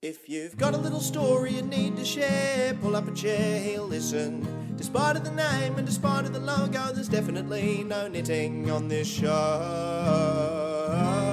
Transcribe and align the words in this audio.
If 0.00 0.28
you've 0.28 0.56
got 0.56 0.74
a 0.74 0.76
little 0.76 1.00
story 1.00 1.54
you 1.54 1.62
need 1.62 1.96
to 1.96 2.04
share, 2.04 2.72
pull 2.74 2.94
up 2.94 3.08
a 3.08 3.12
chair, 3.12 3.60
he'll 3.60 3.82
listen. 3.82 4.46
Despite 4.76 5.16
of 5.16 5.24
the 5.24 5.32
name 5.32 5.76
and 5.76 5.84
despite 5.84 6.24
of 6.24 6.32
the 6.32 6.38
logo, 6.38 6.92
there's 6.92 7.08
definitely 7.08 7.82
no 7.82 8.06
knitting 8.06 8.70
on 8.70 8.86
this 8.86 9.08
show. 9.08 11.27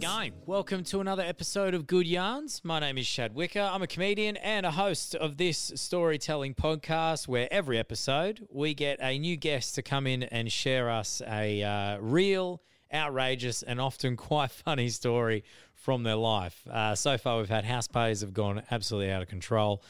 Yarns. 0.00 0.22
Hey, 0.22 0.28
it 0.28 0.32
going? 0.32 0.32
Welcome 0.46 0.84
to 0.84 1.00
another 1.00 1.22
episode 1.22 1.74
of 1.74 1.86
Good 1.86 2.06
Yarns. 2.06 2.60
My 2.64 2.78
name 2.78 2.98
is 2.98 3.06
Shad 3.06 3.34
Wicka. 3.34 3.72
I'm 3.72 3.82
a 3.82 3.86
comedian 3.86 4.36
and 4.36 4.64
a 4.66 4.70
host 4.70 5.14
of 5.14 5.36
this 5.36 5.72
storytelling 5.74 6.54
podcast 6.54 7.26
where 7.26 7.48
every 7.50 7.78
episode 7.78 8.46
we 8.50 8.74
get 8.74 8.98
a 9.00 9.18
new 9.18 9.36
guest 9.36 9.74
to 9.76 9.82
come 9.82 10.06
in 10.06 10.22
and 10.24 10.52
share 10.52 10.90
us 10.90 11.22
a 11.26 11.62
uh, 11.62 11.98
real, 12.00 12.62
outrageous, 12.92 13.62
and 13.62 13.80
often 13.80 14.16
quite 14.16 14.50
funny 14.64 14.88
story 14.88 15.44
from 15.74 16.02
their 16.02 16.16
life. 16.16 16.66
Uh, 16.70 16.94
so 16.94 17.18
far, 17.18 17.38
we've 17.38 17.48
had 17.48 17.64
house 17.64 17.88
pays 17.88 18.20
have 18.20 18.34
gone 18.34 18.62
absolutely 18.70 19.10
out 19.10 19.22
of 19.22 19.28
control. 19.28 19.82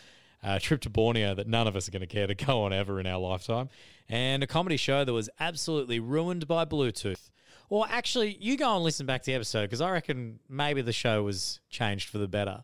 A 0.42 0.61
trip 0.61 0.80
to 0.83 0.91
Borneo 0.91 1.34
that 1.34 1.48
none 1.48 1.66
of 1.66 1.75
us 1.75 1.88
are 1.88 1.91
going 1.91 2.00
to 2.00 2.06
care 2.06 2.28
to 2.28 2.34
go 2.34 2.62
on 2.62 2.72
ever 2.72 3.00
in 3.00 3.06
our 3.06 3.19
lifetime, 3.19 3.69
and 4.09 4.42
a 4.42 4.47
comedy 4.47 4.77
show 4.77 5.05
that 5.05 5.12
was 5.12 5.28
absolutely 5.41 5.98
ruined 5.98 6.47
by 6.47 6.64
Bluetooth. 6.64 7.30
Or 7.70 7.86
actually, 7.88 8.36
you 8.40 8.56
go 8.56 8.74
and 8.74 8.84
listen 8.84 9.06
back 9.06 9.22
to 9.22 9.27
the 9.27 9.34
episode 9.34 9.62
because 9.62 9.80
I 9.80 9.90
reckon 9.90 10.38
maybe 10.48 10.80
the 10.82 10.92
show 10.92 11.22
was 11.22 11.60
changed 11.68 12.08
for 12.08 12.18
the 12.18 12.28
better. 12.28 12.62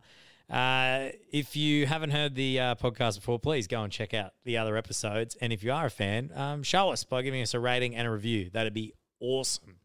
Uh, 0.48 1.08
if 1.32 1.56
you 1.56 1.86
haven't 1.86 2.10
heard 2.10 2.34
the 2.34 2.60
uh, 2.60 2.74
podcast 2.74 3.16
before, 3.16 3.38
please 3.38 3.66
go 3.66 3.82
and 3.82 3.92
check 3.92 4.14
out 4.14 4.32
the 4.44 4.58
other 4.58 4.77
episodes. 4.77 5.36
And 5.40 5.52
if 5.52 5.62
you 5.62 5.72
are 5.72 5.86
a 5.86 5.90
fan, 5.90 6.30
um, 6.34 6.62
show 6.62 6.90
us 6.90 7.04
by 7.04 7.22
giving 7.22 7.42
us 7.42 7.54
a 7.54 7.60
rating 7.60 7.96
and 7.96 8.06
a 8.06 8.10
review. 8.10 8.50
That'd 8.52 8.74
be 8.74 8.94
awesome. 9.20 9.77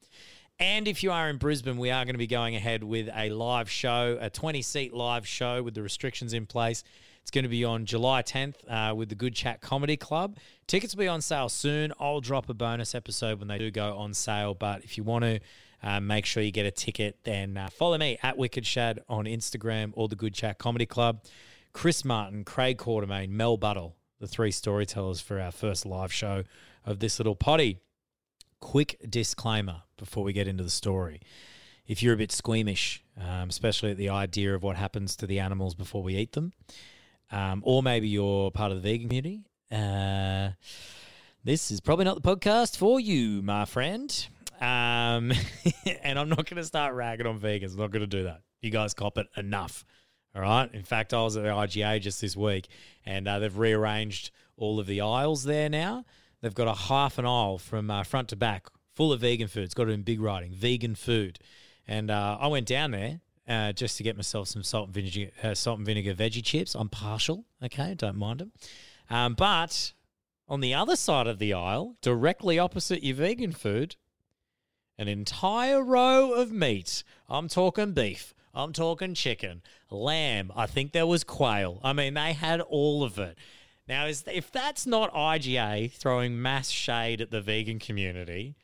And 0.59 0.89
if 0.89 1.03
you 1.03 1.11
are 1.11 1.29
in 1.29 1.37
Brisbane, 1.37 1.77
we 1.77 1.89
are 1.89 2.04
going 2.04 2.15
to 2.15 2.20
be 2.20 2.27
going 2.27 2.55
ahead 2.55 2.83
with 2.83 3.09
a 3.15 3.29
live 3.29 3.70
show, 3.70 4.17
a 4.20 4.29
20 4.29 4.61
seat 4.61 4.93
live 4.93 5.26
show 5.26 5.63
with 5.63 5.73
the 5.73 5.81
restrictions 5.81 6.33
in 6.33 6.45
place. 6.45 6.83
It's 7.21 7.31
going 7.31 7.43
to 7.43 7.49
be 7.49 7.63
on 7.63 7.85
July 7.85 8.23
10th 8.23 8.55
uh, 8.67 8.95
with 8.95 9.09
the 9.09 9.15
Good 9.15 9.35
Chat 9.35 9.62
Comedy 9.62 9.98
Club. 9.98 10.37
Tickets 10.65 10.95
will 10.95 11.01
be 11.01 11.07
on 11.07 11.21
sale 11.21 11.49
soon. 11.49 11.93
I'll 11.99 12.21
drop 12.21 12.49
a 12.49 12.53
bonus 12.53 12.95
episode 12.95 13.39
when 13.39 13.48
they 13.48 13.57
do 13.57 13.70
go 13.70 13.95
on 13.98 14.13
sale. 14.13 14.55
But 14.55 14.84
if 14.84 14.98
you 14.98 15.03
want 15.03 15.26
to 15.26 15.39
uh, 15.84 15.99
make 15.99 16.26
sure 16.26 16.41
you 16.41 16.51
get 16.51 16.65
a 16.65 16.71
ticket, 16.71 17.20
then 17.23 17.55
uh, 17.55 17.70
follow 17.70 17.98
me 17.98 18.17
at 18.23 18.37
Wicked 18.37 18.65
Shad 18.65 19.01
on 19.07 19.26
Instagram 19.26 19.91
or 19.93 20.07
the 20.07 20.15
Good 20.15 20.34
Chat 20.34 20.57
Comedy 20.57 20.85
Club. 20.85 21.21
Chris 21.73 22.03
Martin, 22.03 22.43
Craig 22.43 22.77
Quartermaine, 22.77 23.29
Mel 23.29 23.57
Buttle, 23.57 23.95
the 24.20 24.27
three 24.27 24.51
storytellers 24.51 25.21
for 25.21 25.39
our 25.39 25.51
first 25.51 25.85
live 25.85 26.11
show 26.11 26.43
of 26.85 26.99
this 26.99 27.20
little 27.20 27.35
potty. 27.35 27.79
Quick 28.59 28.99
disclaimer 29.07 29.83
before 29.98 30.23
we 30.23 30.33
get 30.33 30.48
into 30.48 30.63
the 30.63 30.70
story. 30.70 31.21
If 31.87 32.04
you're 32.04 32.13
a 32.13 32.17
bit 32.17 32.31
squeamish, 32.31 33.04
um, 33.20 33.49
especially 33.49 33.91
at 33.91 33.98
the 33.98 34.09
idea 34.09 34.54
of 34.54 34.63
what 34.63 34.76
happens 34.76 35.15
to 35.17 35.27
the 35.27 35.39
animals 35.39 35.76
before 35.76 36.04
we 36.04 36.15
eat 36.15 36.33
them, 36.33 36.54
um, 37.32 37.62
or 37.66 37.84
maybe 37.84 38.08
you're 38.08 38.52
part 38.52 38.72
of 38.72 38.82
the 38.82 38.90
vegan 38.90 39.08
community, 39.08 39.44
uh, 39.72 40.49
this 41.44 41.72
is 41.72 41.80
probably 41.80 42.05
not 42.05 42.22
the 42.22 42.35
podcast 42.35 42.77
for 42.77 42.99
you, 42.99 43.41
my 43.41 43.66
friend. 43.66 44.27
Um, 44.60 45.32
and 46.04 46.20
I'm 46.20 46.30
not 46.30 46.50
going 46.50 46.57
to 46.57 46.63
start 46.63 46.94
ragging 46.94 47.27
on 47.27 47.40
vegans. 47.40 47.74
I'm 47.74 47.80
not 47.80 47.91
going 47.91 48.02
to 48.02 48.07
do 48.07 48.24
that. 48.24 48.41
You 48.62 48.72
guys 48.72 48.94
cop 48.94 49.18
it 49.18 49.27
enough. 49.38 49.85
All 50.35 50.41
right. 50.41 50.70
In 50.74 50.84
fact, 50.84 51.13
I 51.13 51.24
was 51.24 51.38
at 51.38 51.44
the 51.44 51.50
IGA 51.50 52.02
just 52.02 52.22
this 52.22 52.35
week 52.35 52.68
and 53.05 53.27
uh, 53.27 53.40
they've 53.40 53.57
rearranged 53.57 54.32
all 54.57 54.80
of 54.80 54.88
the 54.88 55.02
aisles 55.02 55.44
there 55.44 55.70
now. 55.70 56.05
They've 56.41 56.54
got 56.54 56.68
a 56.68 56.74
half 56.74 57.18
an 57.18 57.26
aisle 57.26 57.57
from 57.57 57.90
uh, 57.90 58.04
front 58.04 58.30
to 58.30 58.35
back 58.35 58.68
full 58.94 59.12
of 59.12 59.22
vegan 59.22 59.48
food. 59.48 59.63
It's 59.63 59.74
got 59.74 59.88
it 59.88 59.91
in 59.91 60.04
big 60.04 60.22
writing 60.22 60.52
vegan 60.52 60.96
food. 60.96 61.40
And 61.88 62.12
uh, 62.12 62.38
I 62.40 62.48
went 62.48 62.68
down 62.68 62.91
there 62.91 63.22
uh, 63.49 63.73
just 63.73 63.97
to 63.97 64.03
get 64.03 64.16
myself 64.16 64.47
some 64.47 64.63
salt 64.63 64.85
and 64.88 64.94
vinegar, 64.94 65.31
uh, 65.44 65.55
salt 65.55 65.79
and 65.79 65.85
vinegar 65.85 66.13
veggie 66.13 66.43
chips. 66.43 66.75
I'm 66.75 66.87
partial, 66.87 67.45
okay, 67.63 67.95
don't 67.95 68.17
mind 68.17 68.39
them. 68.39 68.51
Um, 69.09 69.33
but 69.33 69.93
on 70.47 70.61
the 70.61 70.75
other 70.75 70.95
side 70.95 71.27
of 71.27 71.39
the 71.39 71.53
aisle, 71.53 71.95
directly 72.01 72.59
opposite 72.59 73.03
your 73.03 73.15
vegan 73.15 73.51
food, 73.51 73.95
an 74.97 75.07
entire 75.07 75.83
row 75.83 76.33
of 76.33 76.51
meat. 76.51 77.03
I'm 77.27 77.47
talking 77.47 77.93
beef. 77.93 78.33
I'm 78.53 78.73
talking 78.73 79.13
chicken, 79.13 79.61
lamb. 79.89 80.51
I 80.55 80.65
think 80.65 80.91
there 80.91 81.07
was 81.07 81.23
quail. 81.23 81.79
I 81.83 81.93
mean, 81.93 82.15
they 82.15 82.33
had 82.33 82.61
all 82.61 83.03
of 83.03 83.17
it. 83.17 83.38
Now, 83.88 84.05
is, 84.05 84.23
if 84.31 84.51
that's 84.51 84.85
not 84.85 85.13
IGA 85.13 85.91
throwing 85.91 86.41
mass 86.41 86.69
shade 86.69 87.21
at 87.21 87.31
the 87.31 87.41
vegan 87.41 87.79
community, 87.79 88.55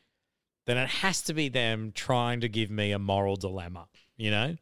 then 0.66 0.78
it 0.78 0.90
has 0.90 1.22
to 1.24 1.34
be 1.34 1.50
them 1.50 1.92
trying 1.94 2.42
to 2.42 2.50
give 2.50 2.70
me 2.70 2.92
a 2.92 3.00
moral 3.00 3.36
dilemma, 3.36 3.88
you 4.18 4.31
know? 4.31 4.56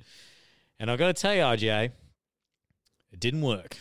And 0.79 0.91
I've 0.91 0.99
got 0.99 1.15
to 1.15 1.21
tell 1.21 1.33
you, 1.33 1.41
IGA, 1.41 1.91
it 3.11 3.19
didn't 3.19 3.41
work 3.41 3.77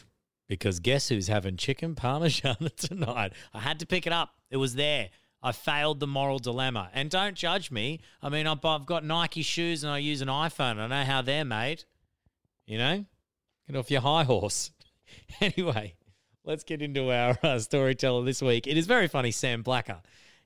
because 0.49 0.81
guess 0.81 1.09
who's 1.09 1.29
having 1.29 1.57
chicken 1.57 1.95
parmesan 1.95 2.57
tonight? 2.77 3.33
I 3.53 3.61
had 3.61 3.81
to 3.81 3.87
pick 3.87 4.07
it 4.07 4.13
up. 4.13 4.35
It 4.51 4.59
was 4.59 4.75
there. 4.75 5.11
I 5.43 5.51
failed 5.51 5.99
the 5.99 6.07
moral 6.07 6.39
dilemma. 6.39 6.91
And 6.95 7.11
don't 7.11 7.35
judge 7.35 7.71
me. 7.71 8.01
I 8.23 8.29
mean, 8.29 8.47
I've 8.47 8.65
I've 8.65 8.87
got 8.87 9.05
Nike 9.05 9.43
shoes 9.43 9.83
and 9.83 9.93
I 9.93 9.99
use 9.99 10.21
an 10.21 10.29
iPhone. 10.29 10.79
I 10.79 10.87
know 10.87 11.05
how 11.05 11.23
they're 11.23 11.45
made. 11.45 11.85
You 12.67 12.79
know? 12.79 13.05
Get 13.67 13.77
off 13.77 13.91
your 13.91 14.03
high 14.03 14.25
horse. 14.25 14.71
anyway, 15.41 15.95
let's 16.45 16.63
get 16.63 16.83
into 16.83 17.11
our 17.11 17.37
uh, 17.43 17.59
storyteller 17.59 18.25
this 18.25 18.41
week. 18.41 18.67
It 18.67 18.77
is 18.77 18.87
very 18.87 19.09
funny, 19.09 19.33
Sam 19.33 19.63
Blacker. 19.63 20.01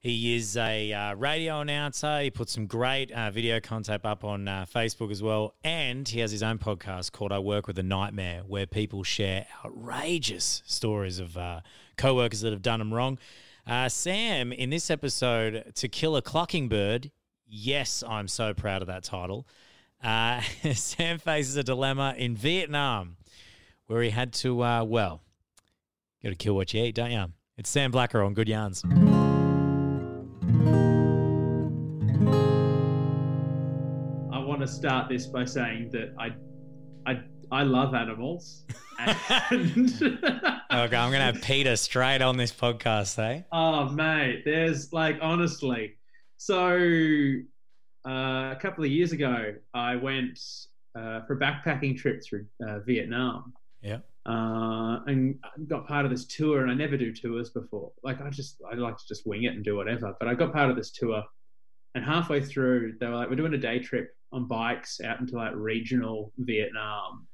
He 0.07 0.37
is 0.37 0.57
a 0.57 0.93
uh, 0.93 1.15
radio 1.17 1.59
announcer. 1.59 2.21
He 2.21 2.31
puts 2.31 2.53
some 2.53 2.69
great 2.69 3.11
uh, 3.11 3.33
video 3.33 3.59
content 3.59 4.05
up 4.05 4.23
on 4.23 4.47
uh, 4.47 4.65
Facebook 4.73 5.11
as 5.11 5.21
well. 5.21 5.57
And 5.65 6.07
he 6.09 6.21
has 6.21 6.31
his 6.31 6.45
own 6.45 6.59
podcast 6.59 7.11
called 7.11 7.33
I 7.33 7.41
Work 7.41 7.67
with 7.67 7.77
a 7.81 7.83
Nightmare, 7.83 8.43
where 8.47 8.67
people 8.67 9.03
share 9.03 9.49
outrageous 9.65 10.63
stories 10.65 11.19
of 11.19 11.37
uh, 11.37 11.63
co 11.97 12.15
workers 12.15 12.43
that 12.43 12.53
have 12.53 12.63
done 12.63 12.79
them 12.79 12.95
wrong. 12.95 13.19
Uh, 13.67 13.89
Sam, 13.89 14.53
in 14.53 14.71
this 14.71 14.93
episode, 14.93 15.73
To 15.75 15.89
Kill 15.89 16.15
a 16.15 16.23
Clucking 16.23 16.69
Bird, 16.69 17.11
yes, 17.45 18.05
I'm 18.07 18.29
so 18.29 18.55
proud 18.55 18.83
of 18.83 18.87
that 18.87 19.03
title. 19.03 19.49
Uh, 20.05 20.41
Sam 20.73 21.19
faces 21.19 21.57
a 21.57 21.65
dilemma 21.65 22.15
in 22.17 22.37
Vietnam 22.37 23.17
where 23.89 24.03
he 24.03 24.11
had 24.11 24.33
to, 24.35 24.55
well, 24.55 25.21
got 26.23 26.29
to 26.29 26.37
kill 26.37 26.55
what 26.55 26.73
you 26.73 26.85
eat, 26.85 26.95
don't 26.95 27.11
you? 27.11 27.25
It's 27.59 27.69
Sam 27.69 27.91
Blacker 27.91 28.23
on 28.23 28.35
Good 28.35 28.49
Yarns. 28.49 28.85
To 34.67 34.73
start 34.73 35.09
this 35.09 35.27
by 35.27 35.45
saying 35.45 35.91
that 35.93 36.13
I, 36.19 36.35
I, 37.11 37.21
I 37.53 37.63
love 37.63 37.95
animals. 37.95 38.65
And 39.51 39.87
Okay, 40.03 40.97
I'm 40.97 41.11
to 41.13 41.19
have 41.21 41.43
Peter 41.43 41.77
straight 41.77 42.21
on 42.21 42.37
this 42.37 42.53
podcast, 42.53 43.19
eh? 43.19 43.43
oh, 43.53 43.89
mate, 43.91 44.43
there's 44.45 44.93
like 44.93 45.19
honestly. 45.23 45.95
So, 46.39 46.77
uh, 48.07 48.53
a 48.53 48.59
couple 48.61 48.85
of 48.85 48.91
years 48.91 49.13
ago, 49.13 49.55
I 49.73 49.97
went 49.97 50.39
uh, 50.99 51.21
for 51.27 51.35
a 51.35 51.39
backpacking 51.39 51.97
trip 51.97 52.23
through 52.25 52.47
uh, 52.67 52.81
Vietnam. 52.81 53.55
Yeah. 53.83 53.99
Uh, 54.29 55.01
and 55.07 55.39
got 55.69 55.87
part 55.87 56.05
of 56.05 56.11
this 56.11 56.27
tour, 56.27 56.63
and 56.63 56.71
I 56.71 56.75
never 56.75 56.97
do 56.97 57.13
tours 57.13 57.51
before. 57.51 57.93
Like 58.03 58.21
I 58.21 58.31
just, 58.31 58.61
I 58.71 58.75
like 58.75 58.97
to 58.97 59.05
just 59.07 59.27
wing 59.27 59.45
it 59.45 59.55
and 59.55 59.65
do 59.65 59.77
whatever. 59.77 60.15
But 60.19 60.29
I 60.29 60.35
got 60.35 60.53
part 60.53 60.71
of 60.71 60.77
this 60.77 60.91
tour, 60.91 61.23
and 61.95 62.05
halfway 62.05 62.41
through, 62.43 62.95
they 62.99 63.07
were 63.07 63.15
like, 63.15 63.31
"We're 63.31 63.37
doing 63.37 63.55
a 63.55 63.59
day 63.59 63.79
trip 63.79 64.16
on 64.33 64.47
bikes 64.47 65.01
out 65.01 65.21
into 65.21 65.37
like 65.37 65.53
regional 65.55 66.33
Vietnam. 66.39 67.27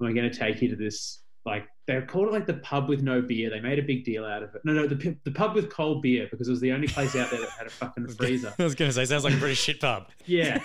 And 0.00 0.08
we're 0.08 0.14
going 0.14 0.30
to 0.30 0.38
take 0.38 0.60
you 0.60 0.68
to 0.68 0.76
this 0.76 1.24
like 1.46 1.66
they 1.86 2.00
called 2.00 2.28
it 2.28 2.32
like 2.32 2.46
the 2.46 2.54
pub 2.54 2.88
with 2.88 3.02
no 3.02 3.20
beer. 3.20 3.50
They 3.50 3.60
made 3.60 3.78
a 3.78 3.82
big 3.82 4.04
deal 4.04 4.24
out 4.24 4.42
of 4.42 4.54
it. 4.54 4.62
No, 4.64 4.72
no, 4.72 4.86
the 4.86 5.16
the 5.24 5.30
pub 5.30 5.54
with 5.54 5.70
cold 5.70 6.02
beer 6.02 6.26
because 6.30 6.48
it 6.48 6.50
was 6.50 6.60
the 6.60 6.72
only 6.72 6.88
place 6.88 7.14
out 7.14 7.30
there 7.30 7.40
that 7.40 7.50
had 7.50 7.66
a 7.66 7.70
fucking 7.70 8.08
freezer. 8.08 8.54
I 8.58 8.62
was 8.62 8.74
going 8.74 8.88
to 8.90 8.94
say, 8.94 9.04
sounds 9.04 9.24
like 9.24 9.34
a 9.34 9.38
pretty 9.38 9.54
shit 9.54 9.80
pub. 9.80 10.08
Yeah, 10.24 10.60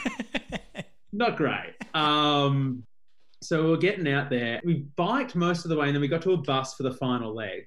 not 1.11 1.35
great. 1.35 1.75
Um, 1.93 2.83
so 3.41 3.69
we're 3.69 3.77
getting 3.77 4.07
out 4.07 4.29
there. 4.29 4.61
We 4.63 4.85
biked 4.95 5.35
most 5.35 5.65
of 5.65 5.69
the 5.69 5.75
way, 5.75 5.87
and 5.87 5.95
then 5.95 6.01
we 6.01 6.07
got 6.07 6.21
to 6.23 6.33
a 6.33 6.37
bus 6.37 6.75
for 6.75 6.83
the 6.83 6.93
final 6.93 7.33
leg. 7.33 7.65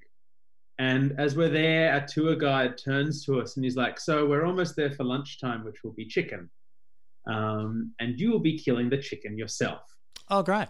And 0.79 1.15
as 1.19 1.37
we're 1.37 1.51
there, 1.51 1.93
our 1.93 2.07
tour 2.07 2.35
guide 2.35 2.79
turns 2.79 3.25
to 3.27 3.41
us 3.41 3.57
and 3.57 3.65
he's 3.65 3.77
like, 3.77 4.01
"So 4.01 4.27
we're 4.27 4.47
almost 4.47 4.75
there 4.75 4.91
for 4.91 5.05
lunchtime, 5.05 5.65
which 5.65 5.85
will 5.85 5.93
be 5.93 6.07
chicken, 6.07 6.49
um, 7.27 7.93
and 8.01 8.19
you 8.19 8.31
will 8.31 8.41
be 8.41 8.59
killing 8.59 8.89
the 8.89 8.99
chicken 8.99 9.37
yourself." 9.37 9.83
Oh, 10.31 10.43
great. 10.43 10.69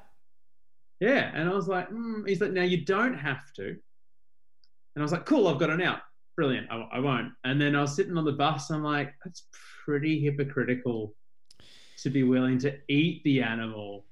Yeah, 1.00 1.30
and 1.34 1.48
I 1.48 1.54
was 1.54 1.68
like, 1.68 1.90
mm. 1.90 2.28
"He's 2.28 2.40
like, 2.40 2.52
now 2.52 2.62
you 2.62 2.84
don't 2.84 3.14
have 3.14 3.52
to." 3.56 3.68
And 3.68 3.78
I 4.98 5.02
was 5.02 5.12
like, 5.12 5.26
"Cool, 5.26 5.48
I've 5.48 5.58
got 5.58 5.70
an 5.70 5.82
out. 5.82 6.00
Brilliant. 6.36 6.68
I, 6.70 6.88
I 6.92 7.00
won't." 7.00 7.32
And 7.44 7.60
then 7.60 7.74
I 7.74 7.80
was 7.80 7.96
sitting 7.96 8.16
on 8.16 8.24
the 8.24 8.32
bus. 8.32 8.70
I'm 8.70 8.82
like, 8.82 9.12
"That's 9.24 9.46
pretty 9.84 10.20
hypocritical 10.20 11.14
to 12.02 12.10
be 12.10 12.22
willing 12.22 12.58
to 12.58 12.78
eat 12.88 13.22
the 13.24 13.42
animal." 13.42 14.06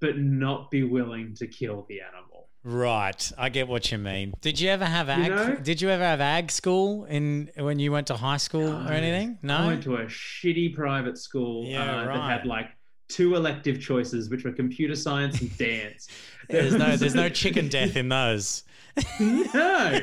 but 0.00 0.18
not 0.18 0.70
be 0.70 0.84
willing 0.84 1.34
to 1.34 1.46
kill 1.46 1.86
the 1.88 2.00
animal. 2.00 2.35
Right, 2.66 3.32
I 3.38 3.48
get 3.48 3.68
what 3.68 3.92
you 3.92 3.98
mean. 3.98 4.34
Did 4.40 4.58
you 4.58 4.70
ever 4.70 4.84
have 4.84 5.08
ag? 5.08 5.30
know? 5.30 5.54
Did 5.54 5.80
you 5.80 5.88
ever 5.88 6.02
have 6.02 6.20
ag 6.20 6.50
school 6.50 7.04
in 7.04 7.48
when 7.56 7.78
you 7.78 7.92
went 7.92 8.08
to 8.08 8.16
high 8.16 8.38
school 8.38 8.72
or 8.72 8.90
anything? 8.90 9.38
No. 9.40 9.58
I 9.58 9.66
went 9.66 9.84
to 9.84 9.94
a 9.94 10.06
shitty 10.06 10.74
private 10.74 11.16
school 11.16 11.64
Yeah, 11.64 11.82
uh, 11.84 12.06
that 12.06 12.30
had 12.38 12.44
like 12.44 12.66
two 13.08 13.34
elective 13.36 13.80
choices, 13.80 14.30
which 14.30 14.44
were 14.44 14.52
computer 14.52 14.96
science 14.96 15.40
and 15.40 15.56
dance. 15.58 16.08
there's 16.48 16.74
no 16.74 16.96
there's 16.96 17.14
no 17.14 17.28
chicken 17.28 17.68
death 17.68 17.96
in 17.96 18.08
those. 18.08 18.64
no, 19.20 20.00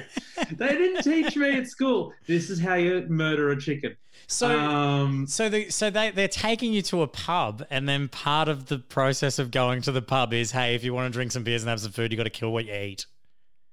they 0.51 0.67
didn't 0.67 1.01
teach 1.01 1.35
me 1.35 1.57
at 1.57 1.67
school. 1.67 2.13
This 2.27 2.51
is 2.51 2.59
how 2.59 2.75
you 2.75 3.05
murder 3.09 3.49
a 3.49 3.59
chicken. 3.59 3.95
So 4.27 4.59
um, 4.59 5.25
so 5.25 5.49
the, 5.49 5.69
so 5.69 5.89
they 5.89 6.11
they're 6.11 6.27
taking 6.27 6.73
you 6.73 6.81
to 6.83 7.01
a 7.01 7.07
pub, 7.07 7.65
and 7.71 7.89
then 7.89 8.07
part 8.07 8.47
of 8.47 8.67
the 8.67 8.77
process 8.77 9.39
of 9.39 9.49
going 9.49 9.81
to 9.81 9.91
the 9.91 10.01
pub 10.03 10.31
is, 10.33 10.51
hey, 10.51 10.75
if 10.75 10.83
you 10.83 10.93
want 10.93 11.11
to 11.11 11.15
drink 11.15 11.31
some 11.31 11.43
beers 11.43 11.63
and 11.63 11.69
have 11.69 11.79
some 11.79 11.91
food, 11.91 12.11
you 12.11 12.17
got 12.17 12.23
to 12.23 12.29
kill 12.29 12.53
what 12.53 12.65
you 12.65 12.73
eat. 12.75 13.07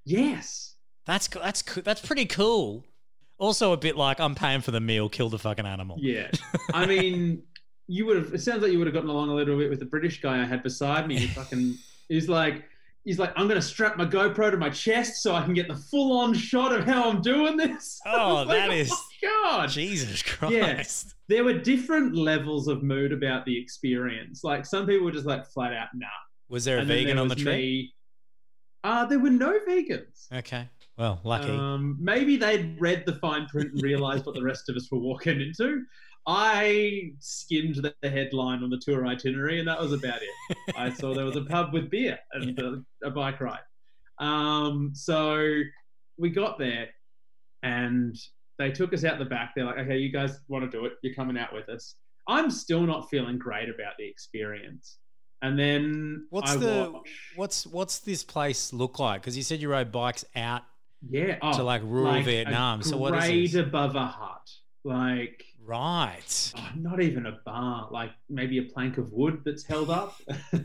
yes, 0.04 0.74
That's 1.04 1.28
that's 1.28 1.62
that's 1.62 2.00
pretty 2.00 2.24
cool. 2.26 2.84
Also, 3.38 3.72
a 3.72 3.76
bit 3.76 3.96
like 3.96 4.20
I'm 4.20 4.34
paying 4.34 4.60
for 4.60 4.70
the 4.70 4.80
meal, 4.80 5.08
kill 5.08 5.28
the 5.28 5.38
fucking 5.38 5.66
animal. 5.66 5.96
yeah. 6.00 6.30
I 6.74 6.84
mean, 6.86 7.42
you 7.90 8.06
would 8.06 8.16
have. 8.16 8.32
It 8.34 8.40
sounds 8.40 8.62
like 8.62 8.72
you 8.72 8.78
would 8.78 8.86
have 8.86 8.94
gotten 8.94 9.10
along 9.10 9.28
a 9.30 9.34
little 9.34 9.58
bit 9.58 9.68
with 9.68 9.80
the 9.80 9.84
British 9.86 10.20
guy 10.20 10.40
I 10.40 10.44
had 10.44 10.62
beside 10.62 11.06
me. 11.08 11.18
He 11.18 11.26
fucking, 11.34 11.76
he's 12.08 12.28
like. 12.28 12.64
He's 13.02 13.18
like, 13.18 13.32
I'm 13.34 13.48
gonna 13.48 13.62
strap 13.62 13.96
my 13.96 14.04
GoPro 14.04 14.50
to 14.50 14.58
my 14.58 14.68
chest 14.68 15.22
so 15.22 15.34
I 15.34 15.42
can 15.42 15.54
get 15.54 15.68
the 15.68 15.74
full-on 15.74 16.34
shot 16.34 16.70
of 16.74 16.84
how 16.84 17.08
I'm 17.08 17.22
doing 17.22 17.56
this. 17.56 17.98
Oh, 18.06 18.44
like, 18.46 18.48
that 18.48 18.70
is- 18.72 18.90
my 18.90 18.96
god! 19.22 19.70
Jesus 19.70 20.22
Christ. 20.22 20.52
Yeah. 20.54 20.82
there 21.28 21.42
were 21.44 21.54
different 21.54 22.14
levels 22.14 22.68
of 22.68 22.82
mood 22.82 23.14
about 23.14 23.46
the 23.46 23.58
experience. 23.58 24.44
Like 24.44 24.66
some 24.66 24.86
people 24.86 25.06
were 25.06 25.12
just 25.12 25.24
like 25.24 25.46
flat 25.46 25.72
out 25.72 25.88
nah. 25.94 26.08
Was 26.50 26.66
there 26.66 26.76
a 26.76 26.80
And 26.80 26.88
vegan 26.88 27.16
there 27.16 27.22
on 27.22 27.28
the 27.28 27.36
trip? 27.36 27.56
me. 27.56 27.94
Uh, 28.84 29.06
there 29.06 29.18
were 29.18 29.30
no 29.30 29.58
vegans. 29.66 30.30
Okay. 30.30 30.68
Well, 30.98 31.20
lucky. 31.24 31.48
Um, 31.50 31.96
maybe 31.98 32.36
they'd 32.36 32.76
read 32.78 33.04
the 33.06 33.14
fine 33.14 33.46
print 33.46 33.72
and 33.72 33.82
realized 33.82 34.26
what 34.26 34.34
the 34.34 34.42
rest 34.42 34.68
of 34.68 34.76
us 34.76 34.88
were 34.92 34.98
walking 34.98 35.40
into. 35.40 35.84
I 36.26 37.12
skimmed 37.18 37.76
the 37.76 38.08
headline 38.08 38.62
on 38.62 38.70
the 38.70 38.78
tour 38.78 39.06
itinerary, 39.06 39.58
and 39.58 39.68
that 39.68 39.80
was 39.80 39.92
about 39.92 40.20
it. 40.22 40.58
I 40.76 40.92
saw 40.92 41.14
there 41.14 41.24
was 41.24 41.36
a 41.36 41.44
pub 41.44 41.72
with 41.72 41.90
beer 41.90 42.18
and 42.32 42.58
a, 42.58 42.82
a 43.04 43.10
bike 43.10 43.40
ride. 43.40 43.60
Um, 44.18 44.92
so 44.94 45.60
we 46.18 46.30
got 46.30 46.58
there, 46.58 46.88
and 47.62 48.16
they 48.58 48.70
took 48.70 48.92
us 48.92 49.04
out 49.04 49.18
the 49.18 49.24
back. 49.24 49.52
They're 49.56 49.64
like, 49.64 49.78
"Okay, 49.78 49.98
you 49.98 50.12
guys 50.12 50.40
want 50.48 50.70
to 50.70 50.78
do 50.78 50.84
it? 50.84 50.92
You're 51.02 51.14
coming 51.14 51.38
out 51.38 51.52
with 51.54 51.68
us." 51.68 51.96
I'm 52.28 52.50
still 52.50 52.82
not 52.82 53.10
feeling 53.10 53.38
great 53.38 53.68
about 53.68 53.94
the 53.98 54.06
experience. 54.06 54.98
And 55.42 55.58
then 55.58 56.26
what's 56.30 56.52
I 56.52 56.56
the 56.56 56.90
watch- 56.92 57.10
what's 57.36 57.66
what's 57.66 57.98
this 57.98 58.22
place 58.22 58.72
look 58.72 58.98
like? 58.98 59.22
Because 59.22 59.36
you 59.36 59.42
said 59.42 59.60
you 59.60 59.70
rode 59.70 59.90
bikes 59.90 60.24
out 60.36 60.62
yeah 61.08 61.38
oh, 61.40 61.56
to 61.56 61.62
like 61.62 61.82
rural 61.84 62.22
Vietnam. 62.22 62.80
A 62.80 62.84
So 62.84 62.98
what 62.98 63.14
is 63.24 63.52
this? 63.52 63.62
above 63.62 63.96
a 63.96 64.06
hut, 64.06 64.50
like 64.84 65.44
Right. 65.70 66.54
oh, 66.56 66.68
not 66.76 67.00
even 67.00 67.26
a 67.26 67.38
bar, 67.44 67.88
like 67.90 68.10
maybe 68.28 68.58
a 68.58 68.62
plank 68.62 68.98
of 68.98 69.12
wood 69.12 69.42
that's 69.44 69.64
held 69.64 69.90
up, 69.90 70.20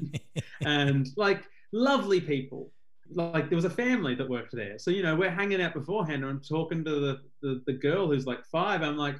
and 0.66 1.08
like 1.18 1.44
lovely 1.72 2.22
people. 2.22 2.72
Like 3.12 3.50
there 3.50 3.56
was 3.56 3.66
a 3.66 3.70
family 3.70 4.16
that 4.16 4.28
worked 4.28 4.54
there, 4.54 4.80
so 4.80 4.90
you 4.90 5.04
know 5.04 5.16
we're 5.16 5.30
hanging 5.30 5.62
out 5.62 5.74
beforehand. 5.74 6.24
And 6.24 6.32
I'm 6.32 6.42
talking 6.42 6.84
to 6.86 6.92
the, 7.00 7.22
the 7.42 7.62
the 7.68 7.74
girl 7.74 8.08
who's 8.08 8.26
like 8.26 8.44
five. 8.46 8.82
I'm 8.82 8.98
like, 8.98 9.16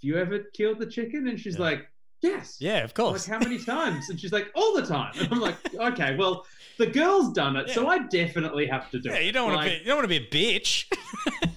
"Do 0.00 0.08
you 0.08 0.16
ever 0.18 0.40
kill 0.52 0.74
the 0.74 0.86
chicken?" 0.86 1.28
And 1.28 1.38
she's 1.38 1.54
Yeah. 1.54 1.60
like, 1.60 1.88
"Yes." 2.22 2.56
Yeah, 2.60 2.78
of 2.84 2.90
I'm 2.90 2.94
course. 3.04 3.28
Like 3.28 3.40
how 3.42 3.48
many 3.48 3.62
times? 3.64 4.10
And 4.10 4.18
she's 4.18 4.32
like, 4.32 4.48
"All 4.56 4.74
the 4.74 4.84
time." 4.84 5.12
And 5.20 5.28
I'm 5.32 5.40
like, 5.40 5.56
"Okay, 5.74 6.16
well, 6.16 6.44
the 6.76 6.86
girl's 6.86 7.32
done 7.32 7.54
it, 7.56 7.70
so 7.70 7.86
I 7.86 7.98
definitely 8.08 8.66
have 8.66 8.90
to 8.90 8.98
do 8.98 9.10
yeah, 9.10 9.16
it." 9.16 9.26
you 9.26 9.32
don't 9.32 9.46
want 9.52 9.56
Like, 9.56 9.70
to 9.70 9.70
be 9.78 9.78
you 9.78 9.84
don't 9.86 9.96
want 9.98 10.10
to 10.10 10.20
be 10.20 10.26
a 10.26 10.58
bitch. 10.60 10.86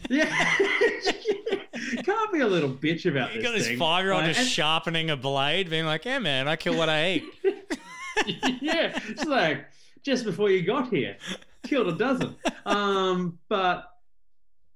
Yeah. 0.09 0.51
Can't 2.05 2.31
be 2.33 2.39
a 2.41 2.47
little 2.47 2.69
bitch 2.69 3.09
about 3.09 3.33
you 3.33 3.41
this. 3.41 3.49
You 3.51 3.57
got 3.57 3.57
this 3.69 3.79
five 3.79 4.03
year 4.03 4.13
old 4.13 4.23
Like, 4.23 4.35
just 4.35 4.49
sharpening 4.49 5.09
a 5.09 5.17
blade, 5.17 5.69
being 5.69 5.85
like, 5.85 6.05
"Yeah, 6.05 6.19
man, 6.19 6.47
I 6.47 6.55
kill 6.55 6.75
what 6.77 6.89
I 6.89 7.11
eat." 7.13 7.23
yeah. 8.61 8.97
It's 9.07 9.25
like 9.25 9.65
just 10.03 10.25
before 10.25 10.49
you 10.49 10.63
got 10.63 10.89
here, 10.89 11.17
killed 11.65 11.87
a 11.87 11.95
dozen. 11.97 12.35
Um, 12.65 13.39
but 13.49 13.85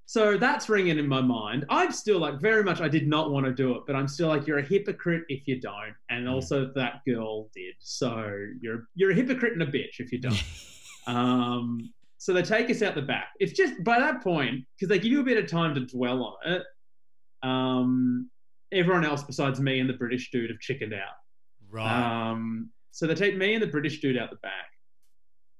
so 0.05 0.37
that's 0.37 0.69
ringing 0.69 0.97
in 0.97 1.07
my 1.07 1.19
mind. 1.21 1.65
I'm 1.69 1.91
still 1.91 2.19
like 2.19 2.39
very 2.39 2.63
much. 2.63 2.79
I 2.79 2.87
did 2.87 3.07
not 3.07 3.31
want 3.31 3.45
to 3.45 3.51
do 3.53 3.75
it, 3.75 3.81
but 3.85 3.95
I'm 3.95 4.07
still 4.07 4.29
like 4.29 4.47
you're 4.47 4.59
a 4.59 4.65
hypocrite 4.65 5.23
if 5.27 5.47
you 5.47 5.59
don't, 5.59 5.93
and 6.09 6.25
Mm. 6.27 6.31
also 6.31 6.71
that 6.75 7.01
girl 7.05 7.49
did. 7.53 7.75
So 7.79 8.33
you're 8.61 8.87
you're 8.95 9.11
a 9.11 9.15
hypocrite 9.15 9.53
and 9.53 9.61
a 9.61 9.67
bitch 9.67 9.99
if 9.99 10.11
you 10.11 10.19
don't. 10.19 10.43
Um, 11.07 11.93
so 12.17 12.33
they 12.33 12.41
take 12.41 12.69
us 12.69 12.81
out 12.81 12.93
the 12.93 13.01
back. 13.01 13.27
It's 13.39 13.53
just 13.53 13.81
by 13.81 13.97
that 13.97 14.21
point 14.21 14.65
because 14.75 14.89
they 14.89 14.99
give 14.99 15.09
you 15.09 15.21
a 15.21 15.23
bit 15.23 15.37
of 15.41 15.49
time 15.49 15.73
to 15.75 15.85
dwell 15.85 16.21
on 16.21 16.51
it. 16.51 16.63
Um, 17.43 18.29
everyone 18.71 19.05
else 19.05 19.23
besides 19.23 19.59
me 19.59 19.79
and 19.79 19.89
the 19.89 19.93
British 19.93 20.29
dude 20.31 20.49
have 20.49 20.59
chickened 20.59 20.93
out. 20.93 21.15
right. 21.69 22.29
Um, 22.31 22.69
so 22.91 23.05
they 23.07 23.15
take 23.15 23.37
me 23.37 23.53
and 23.53 23.61
the 23.61 23.67
British 23.67 23.99
dude 24.01 24.17
out 24.17 24.29
the 24.31 24.37
back, 24.37 24.71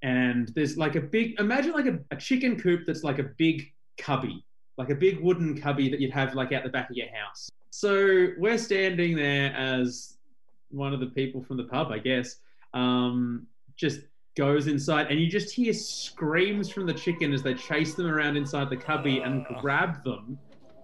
and 0.01 0.50
there's 0.56 0.77
like 0.77 0.95
a 0.95 1.01
big. 1.01 1.39
Imagine 1.39 1.71
like 1.74 1.85
a, 1.85 2.00
a 2.12 2.15
chicken 2.15 2.59
coop 2.59 2.81
that's 2.88 3.03
like 3.03 3.19
a 3.19 3.29
big 3.38 3.71
cubby, 3.97 4.44
like 4.77 4.89
a 4.89 4.95
big 4.95 5.19
wooden 5.21 5.59
cubby 5.59 5.89
that 5.89 6.00
you'd 6.00 6.12
have 6.13 6.33
like 6.35 6.51
out 6.51 6.63
the 6.63 6.69
back 6.69 6.89
of 6.89 6.95
your 6.95 7.07
house. 7.15 7.50
So 7.69 8.30
we're 8.38 8.57
standing 8.57 9.15
there 9.15 9.53
as 9.56 10.18
one 10.69 10.94
of 10.94 11.00
the 11.00 11.07
people 11.07 11.44
from 11.44 11.57
the 11.57 11.63
pub, 11.65 11.91
I 11.91 12.00
guess, 12.00 12.38
um, 12.73 13.45
just 13.75 14.01
goes 14.35 14.68
inside, 14.68 15.07
and 15.12 15.19
you 15.19 15.27
just 15.27 15.53
hear 15.53 15.73
screams 15.73 16.69
from 16.71 16.85
the 16.88 16.94
chicken 16.94 17.33
as 17.33 17.44
they 17.44 17.53
chase 17.53 17.94
them 17.95 18.07
around 18.07 18.35
inside 18.38 18.69
the 18.69 18.77
cubby 18.77 19.19
and 19.19 19.45
Oh. 19.50 19.59
grab 19.62 20.03
them, 20.03 20.38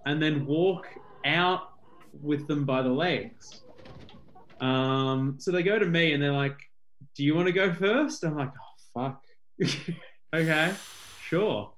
and 0.06 0.22
then 0.22 0.46
walk 0.46 0.86
out 1.24 1.62
with 2.12 2.46
them 2.46 2.64
by 2.64 2.82
the 2.82 2.88
legs. 2.88 3.62
Um, 4.60 5.36
so 5.38 5.50
they 5.50 5.62
go 5.62 5.78
to 5.78 5.86
me 5.86 6.12
and 6.12 6.22
they're 6.22 6.32
like, 6.32 6.56
"Do 7.16 7.24
you 7.24 7.34
want 7.34 7.46
to 7.46 7.52
go 7.52 7.72
first? 7.72 8.24
I'm 8.24 8.36
like, 8.36 8.52
"Oh 8.96 9.10
fuck, 9.10 9.22
okay, 10.34 10.74
sure." 11.22 11.72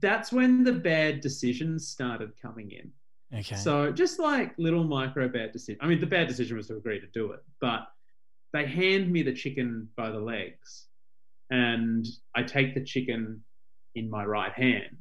That's 0.00 0.32
when 0.32 0.64
the 0.64 0.72
bad 0.72 1.20
decisions 1.20 1.88
started 1.88 2.30
coming 2.40 2.70
in. 2.70 2.90
okay. 3.38 3.56
So 3.56 3.92
just 3.92 4.18
like 4.18 4.54
little 4.56 4.84
micro 4.84 5.28
bad 5.28 5.52
decision. 5.52 5.78
I 5.82 5.86
mean, 5.86 6.00
the 6.00 6.06
bad 6.06 6.28
decision 6.28 6.56
was 6.56 6.68
to 6.68 6.76
agree 6.76 6.98
to 7.00 7.06
do 7.08 7.32
it, 7.32 7.40
but 7.60 7.82
they 8.54 8.66
hand 8.66 9.10
me 9.12 9.22
the 9.22 9.34
chicken 9.34 9.88
by 9.96 10.10
the 10.10 10.20
legs, 10.20 10.86
and 11.50 12.06
I 12.34 12.42
take 12.42 12.74
the 12.74 12.84
chicken 12.84 13.42
in 13.94 14.08
my 14.08 14.24
right 14.24 14.52
hand, 14.52 14.96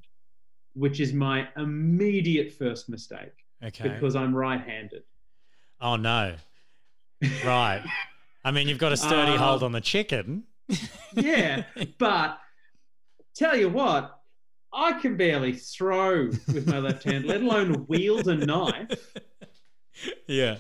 which 0.74 1.00
is 1.00 1.14
my 1.14 1.48
immediate 1.58 2.52
first 2.54 2.90
mistake 2.90 3.34
okay. 3.64 3.90
because 3.90 4.16
I'm 4.16 4.36
right-handed. 4.36 5.04
oh 5.80 5.96
no. 5.96 6.36
Right. 7.46 7.84
I 8.44 8.52
mean, 8.52 8.68
you've 8.68 8.80
got 8.80 8.92
a 8.92 8.98
sturdy 8.98 9.34
Um, 9.34 9.38
hold 9.38 9.64
on 9.64 9.72
the 9.72 9.82
chicken. 9.82 10.44
Yeah, 11.14 11.66
but 11.98 12.40
tell 13.36 13.58
you 13.58 13.68
what, 13.68 14.22
I 14.74 14.94
can 14.94 15.18
barely 15.18 15.54
throw 15.54 16.28
with 16.48 16.68
my 16.68 16.80
left 16.80 17.04
hand, 17.04 17.26
let 17.26 17.42
alone 17.42 17.86
wield 17.88 18.28
a 18.30 18.36
knife. 18.36 19.18
yeah. 20.28 20.56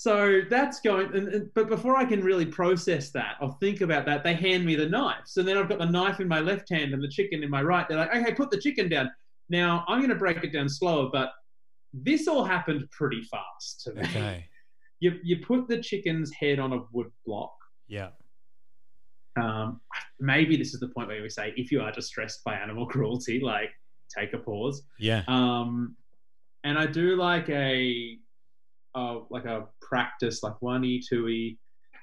So 0.00 0.42
that's 0.48 0.78
going, 0.80 1.12
and, 1.12 1.26
and- 1.28 1.50
but 1.54 1.68
before 1.68 1.96
I 1.96 2.04
can 2.04 2.22
really 2.22 2.46
process 2.46 3.10
that 3.10 3.34
or 3.40 3.56
think 3.58 3.80
about 3.80 4.06
that, 4.06 4.22
they 4.22 4.32
hand 4.32 4.64
me 4.64 4.76
the 4.76 4.88
knife. 4.88 5.22
So 5.26 5.42
then 5.42 5.58
I've 5.58 5.68
got 5.68 5.80
the 5.80 5.86
knife 5.90 6.20
in 6.20 6.28
my 6.28 6.38
left 6.38 6.70
hand 6.70 6.94
and 6.94 7.02
the 7.02 7.08
chicken 7.08 7.42
in 7.42 7.50
my 7.50 7.64
right. 7.64 7.84
They're 7.88 7.98
like, 7.98 8.14
okay, 8.14 8.32
put 8.32 8.52
the 8.52 8.60
chicken 8.60 8.88
down. 8.88 9.10
Now 9.48 9.84
I'm 9.88 9.98
going 9.98 10.10
to 10.10 10.14
break 10.14 10.44
it 10.44 10.52
down 10.52 10.68
slower, 10.68 11.10
but 11.12 11.32
this 11.92 12.28
all 12.28 12.44
happened 12.44 12.88
pretty 12.92 13.22
fast 13.24 13.80
to 13.86 13.94
me. 13.94 14.02
Okay. 14.02 14.44
You, 15.00 15.12
you 15.22 15.38
put 15.46 15.68
the 15.68 15.80
chicken's 15.80 16.32
head 16.32 16.58
on 16.58 16.72
a 16.72 16.80
wood 16.92 17.10
block. 17.24 17.54
Yeah. 17.86 18.08
Um, 19.40 19.80
maybe 20.18 20.56
this 20.56 20.74
is 20.74 20.80
the 20.80 20.88
point 20.88 21.06
where 21.06 21.22
we 21.22 21.28
say, 21.28 21.52
if 21.56 21.70
you 21.70 21.80
are 21.80 21.92
distressed 21.92 22.42
by 22.44 22.54
animal 22.54 22.84
cruelty, 22.92 23.40
like 23.40 23.70
take 24.16 24.32
a 24.32 24.38
pause. 24.38 24.82
Yeah. 24.98 25.22
Um, 25.28 25.96
and 26.64 26.76
I 26.76 26.86
do 26.86 27.14
like 27.16 27.48
a, 27.48 28.18
uh, 28.98 29.20
like 29.30 29.44
a 29.44 29.66
practice, 29.80 30.42
like 30.42 30.60
one 30.60 30.84
e, 30.84 31.00
two 31.06 31.28
e. 31.28 31.58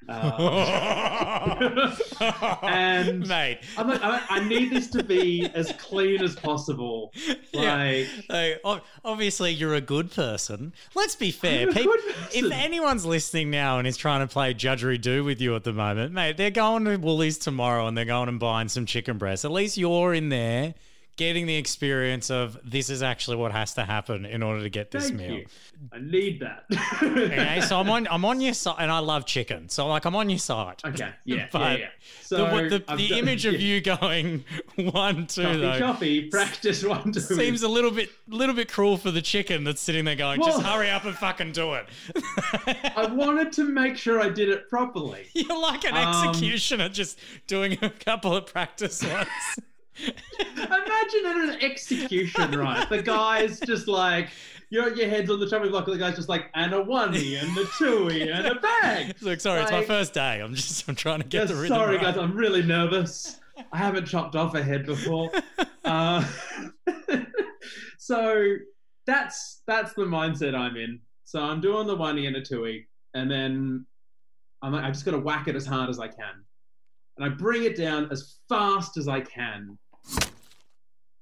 Uh, 0.08 1.96
And- 2.62 3.28
mate, 3.28 3.60
I'm 3.78 3.88
like, 3.88 4.04
I, 4.04 4.22
I 4.30 4.48
need 4.48 4.72
this 4.72 4.88
to 4.92 5.04
be 5.04 5.50
as 5.54 5.72
clean 5.80 6.22
as 6.22 6.36
possible. 6.36 7.12
yeah. 7.54 8.04
Like, 8.30 8.62
ob- 8.64 8.82
obviously, 9.04 9.52
you're 9.52 9.74
a 9.74 9.82
good 9.82 10.12
person. 10.12 10.74
Let's 10.94 11.16
be 11.16 11.32
fair. 11.32 11.64
I'm 11.64 11.70
a 11.70 11.74
Peop- 11.74 11.86
good 11.86 12.00
if 12.34 12.52
anyone's 12.52 13.06
listening 13.06 13.50
now 13.50 13.80
and 13.80 13.88
is 13.88 13.98
trying 13.98 14.20
to 14.26 14.32
play 14.32 14.54
judgery-do 14.54 15.24
with 15.24 15.42
you 15.42 15.56
at 15.56 15.64
the 15.64 15.74
moment, 15.74 16.14
mate, 16.14 16.38
they're 16.38 16.52
going 16.52 16.86
to 16.86 16.98
Woolies 16.98 17.38
tomorrow 17.38 17.88
and 17.88 17.98
they're 17.98 18.06
going 18.06 18.30
and 18.30 18.40
buying 18.40 18.68
some 18.68 18.86
chicken 18.86 19.18
breasts. 19.18 19.44
At 19.46 19.52
least 19.52 19.78
you're 19.78 20.14
in 20.14 20.30
there 20.30 20.76
getting 21.18 21.46
the 21.46 21.56
experience 21.56 22.30
of 22.30 22.58
this 22.64 22.90
is 22.90 23.02
actually 23.02 23.38
what 23.38 23.52
has 23.52 23.74
to 23.76 23.86
happen 23.86 24.26
in 24.26 24.44
order 24.44 24.62
to 24.62 24.70
get 24.70 24.92
this 24.92 25.06
Thank 25.08 25.20
meal. 25.20 25.32
you. 25.32 25.46
I 25.94 26.00
need 26.00 26.42
that. 26.42 26.66
Okay, 27.02 27.62
so 27.68 27.80
I'm 27.80 27.90
on 27.90 28.08
I'm 28.10 28.26
on 28.26 28.42
your 28.42 28.54
side, 28.54 28.76
and 28.80 28.92
I 28.92 29.00
love 29.00 29.26
chicken. 29.26 29.70
So 29.70 29.88
like 29.88 30.06
I'm 30.06 30.16
on 30.16 30.30
your 30.30 30.40
side. 30.40 30.82
Okay, 30.86 31.10
yeah, 31.24 31.48
But 31.52 31.80
yeah, 31.80 31.86
yeah. 31.86 31.88
So 32.22 32.38
the 32.70 32.70
the, 32.86 32.96
the 32.96 33.10
got- 33.10 33.18
image 33.20 33.46
of 33.46 33.54
yeah. 33.54 33.60
you 33.60 33.82
going 33.82 34.44
one 34.76 35.28
two 35.28 35.44
though 35.60 35.80
choppy, 35.80 36.30
practice 36.30 36.84
one, 36.84 37.12
two. 37.12 37.20
seems 37.20 37.64
a 37.64 37.68
little 37.70 37.92
bit 37.92 38.10
little 38.28 38.56
bit 38.56 38.72
cruel 38.72 38.98
for 38.98 39.12
the 39.12 39.22
chicken 39.22 39.64
that's 39.64 39.82
sitting 39.82 40.06
there 40.06 40.16
going, 40.16 40.42
just 40.42 40.62
hurry 40.62 40.90
up 40.90 41.06
and 41.06 41.16
fucking 41.16 41.52
do 41.54 41.74
it. 41.76 41.86
I 42.96 43.08
wanted 43.12 43.52
to 43.54 43.64
make 43.64 43.98
sure 43.98 44.22
I 44.22 44.30
did 44.30 44.50
it 44.50 44.70
properly. 44.70 45.28
You're 45.34 45.60
like 45.60 45.84
an 45.86 45.96
Um, 45.96 46.30
executioner 46.30 46.90
just 46.90 47.20
doing 47.48 47.78
a 47.82 47.90
couple 47.90 48.36
of 48.36 48.46
practice 48.46 49.04
ones. 49.04 49.28
Imagine 49.98 51.26
at 51.26 51.36
an 51.38 51.58
execution, 51.62 52.58
right? 52.58 52.88
The 52.90 53.02
guy's 53.02 53.60
just 53.62 53.88
like, 53.88 54.30
your 54.70 54.94
your 54.96 55.08
head's 55.10 55.30
on 55.30 55.40
the 55.40 55.50
chopping 55.50 55.72
block, 55.72 55.88
and 55.88 55.96
the 55.96 56.00
guy's 56.00 56.16
just 56.16 56.30
like, 56.30 56.50
and 56.54 56.74
a 56.74 56.78
oney, 56.78 57.36
and 57.36 57.58
a 57.58 57.64
twoey, 57.66 58.34
and 58.36 58.48
a 58.48 58.56
bag. 58.56 59.16
Look, 59.22 59.40
sorry, 59.40 59.62
it's 59.62 59.72
my 59.72 59.86
first 59.86 60.14
day. 60.14 60.42
I'm 60.42 60.54
just 60.56 60.88
I'm 60.88 60.96
trying 60.96 61.22
to 61.22 61.28
get 61.28 61.42
Yes, 61.42 61.50
the 61.50 61.56
rhythm 61.56 61.78
sorry, 61.78 61.96
right. 61.98 62.06
guys, 62.06 62.18
I'm 62.18 62.36
really 62.36 62.64
nervous. 62.64 63.40
I 63.72 63.78
haven't 63.78 64.06
chopped 64.06 64.36
off 64.36 64.54
a 64.56 64.64
head 64.64 64.86
before. 64.86 65.32
Uh, 65.86 66.26
so 68.00 68.56
that's 69.06 69.62
that's 69.68 69.94
the 69.94 70.02
mindset 70.02 70.56
I'm 70.56 70.76
in. 70.78 71.00
So 71.26 71.40
I'm 71.40 71.62
doing 71.62 71.86
the 71.86 71.96
oney 71.96 72.26
and 72.26 72.36
a 72.36 72.42
twoey, 72.42 72.86
and 73.14 73.30
then 73.30 73.86
I'm 74.64 74.74
like, 74.74 74.84
I 74.84 74.90
just 74.90 75.06
got 75.06 75.12
to 75.12 75.20
whack 75.20 75.48
it 75.48 75.56
as 75.56 75.68
hard 75.68 75.92
as 75.92 76.00
I 76.00 76.08
can, 76.08 76.44
and 77.18 77.26
I 77.26 77.30
bring 77.30 77.66
it 77.66 77.78
down 77.78 78.10
as 78.12 78.38
fast 78.50 78.98
as 78.98 79.08
I 79.08 79.22
can, 79.22 79.78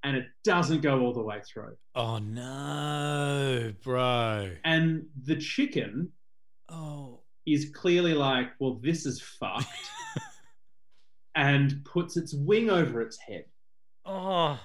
and 0.03 0.17
it 0.17 0.25
doesn't 0.43 0.81
go 0.81 0.99
all 1.01 1.13
the 1.13 1.21
way 1.21 1.41
through. 1.45 1.75
Oh 1.95 2.17
no, 2.19 3.73
bro. 3.83 4.51
And 4.63 5.05
the 5.23 5.35
chicken 5.37 6.11
Oh. 6.69 7.19
is 7.45 7.71
clearly 7.73 8.13
like, 8.13 8.49
well, 8.59 8.79
this 8.81 9.05
is 9.05 9.21
fucked, 9.21 9.67
and 11.35 11.83
puts 11.85 12.17
its 12.17 12.33
wing 12.33 12.69
over 12.69 13.01
its 13.01 13.17
head. 13.19 13.45
Oh. 14.05 14.59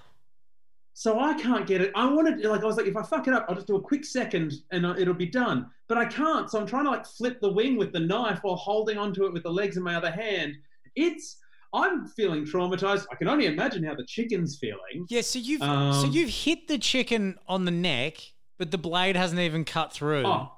So 0.95 1.21
I 1.21 1.35
can't 1.35 1.65
get 1.67 1.81
it. 1.81 1.93
I 1.95 2.07
wanted, 2.11 2.45
like, 2.45 2.63
I 2.63 2.67
was 2.67 2.77
like, 2.77 2.87
if 2.87 2.97
I 2.97 3.03
fuck 3.05 3.29
it 3.29 3.35
up, 3.35 3.47
I'll 3.49 3.55
just 3.55 3.69
do 3.69 3.77
a 3.77 3.81
quick 3.81 4.05
second 4.05 4.53
and 4.73 4.85
it'll 4.99 5.15
be 5.15 5.27
done. 5.27 5.71
But 5.89 5.97
I 5.97 6.07
can't. 6.07 6.51
So 6.51 6.59
I'm 6.59 6.67
trying 6.67 6.85
to 6.85 6.91
like 6.91 7.07
flip 7.07 7.41
the 7.41 7.53
wing 7.53 7.77
with 7.77 7.93
the 7.93 8.01
knife 8.01 8.41
while 8.43 8.57
holding 8.57 8.99
onto 8.99 9.25
it 9.25 9.33
with 9.33 9.45
the 9.45 9.51
legs 9.51 9.77
in 9.77 9.83
my 9.85 9.95
other 9.95 10.11
hand. 10.11 10.57
It's, 10.97 11.37
I'm 11.73 12.07
feeling 12.07 12.45
traumatized. 12.45 13.07
I 13.13 13.15
can 13.17 13.29
only 13.29 13.47
imagine 13.47 13.85
how 13.85 13.95
the 13.95 14.05
chicken's 14.07 14.59
feeling. 14.59 15.07
Yeah, 15.09 15.21
so 15.21 15.39
you've 15.39 15.61
so 15.61 15.67
Um, 15.67 16.11
you've 16.13 16.31
hit 16.31 16.69
the 16.69 16.79
chicken 16.79 17.39
on 17.47 17.65
the 17.65 17.71
neck, 17.71 18.17
but 18.59 18.71
the 18.71 18.79
blade 18.79 19.17
hasn't 19.17 19.41
even 19.41 19.65
cut 19.65 19.93
through. 19.93 20.25
Oh, 20.27 20.51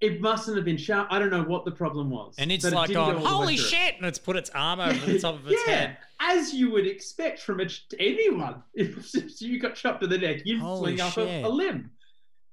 it 0.00 0.20
mustn't 0.20 0.56
have 0.56 0.64
been 0.64 0.76
sharp. 0.76 1.08
I 1.10 1.18
don't 1.18 1.30
know 1.30 1.42
what 1.42 1.64
the 1.64 1.70
problem 1.70 2.10
was. 2.10 2.34
and 2.38 2.52
it's 2.52 2.64
it 2.64 2.72
like 2.72 2.88
didn't 2.88 3.04
going, 3.04 3.18
go 3.18 3.24
all 3.26 3.40
the 3.40 3.46
way 3.46 3.52
holy 3.52 3.56
shit! 3.56 3.96
And 3.96 4.06
it's 4.06 4.18
put 4.18 4.36
its 4.36 4.50
arm 4.50 4.80
over 4.80 5.06
the 5.06 5.18
top 5.18 5.34
of 5.36 5.46
its 5.50 5.62
yeah, 5.66 5.74
head. 5.74 5.96
as 6.20 6.52
you 6.54 6.70
would 6.70 6.86
expect 6.86 7.40
from 7.40 7.60
a, 7.60 7.66
anyone. 7.98 8.62
If 8.74 9.40
you 9.40 9.58
got 9.58 9.74
chopped 9.74 10.02
to 10.02 10.06
the 10.06 10.18
neck, 10.18 10.42
you'd 10.44 10.60
Holy 10.60 10.96
fling 10.96 11.00
off 11.00 11.16
a, 11.18 11.42
a 11.44 11.48
limb. 11.48 11.90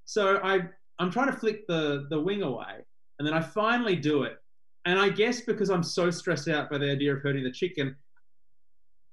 So 0.05 0.39
I, 0.41 0.61
I'm 0.99 1.11
trying 1.11 1.31
to 1.31 1.37
flick 1.37 1.67
the 1.67 2.07
the 2.09 2.19
wing 2.19 2.41
away, 2.41 2.85
and 3.19 3.27
then 3.27 3.33
I 3.33 3.41
finally 3.41 3.95
do 3.97 4.23
it. 4.23 4.37
And 4.87 4.97
I 4.97 5.09
guess 5.09 5.41
because 5.41 5.69
I'm 5.69 5.83
so 5.83 6.09
stressed 6.09 6.47
out 6.47 6.69
by 6.71 6.77
the 6.77 6.89
idea 6.89 7.13
of 7.13 7.21
hurting 7.21 7.43
the 7.43 7.51
chicken, 7.51 7.93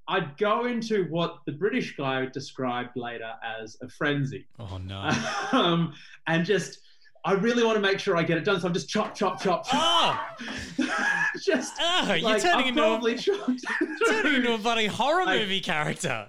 I'd 0.06 0.36
go 0.38 0.66
into 0.66 1.04
what 1.10 1.38
the 1.46 1.52
British 1.52 1.96
guy 1.96 2.26
described 2.26 2.90
later 2.96 3.32
as 3.42 3.76
a 3.82 3.88
frenzy, 3.88 4.46
Oh 4.60 4.78
no. 4.78 5.10
um, 5.52 5.92
and 6.28 6.46
just. 6.46 6.78
I 7.26 7.32
really 7.32 7.64
want 7.64 7.76
to 7.76 7.80
make 7.80 7.98
sure 7.98 8.18
I 8.18 8.22
get 8.22 8.36
it 8.36 8.44
done, 8.44 8.60
so 8.60 8.66
I'm 8.68 8.74
just 8.74 8.90
chop, 8.90 9.14
chop, 9.14 9.40
chop, 9.40 9.66
chop. 9.66 10.38
oh, 10.38 10.84
just 11.42 11.72
oh, 11.80 12.12
you're 12.12 12.20
like, 12.22 12.42
turning 12.42 12.66
into 12.66 12.82
probably 12.82 13.14
a, 13.14 13.18
turning 14.06 14.34
into 14.34 14.52
a 14.52 14.58
bloody 14.58 14.84
horror 14.84 15.22
I- 15.26 15.38
movie 15.38 15.62
character. 15.62 16.26